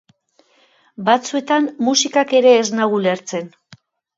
[1.09, 3.57] Batzuetan musikak ere ez nau ulertzen.